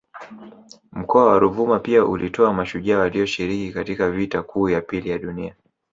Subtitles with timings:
[0.91, 5.55] Mkoa wa Ruvuma pia ulitoa mashujaa walioshiriki katika Vita kuu ya pili ya Dunia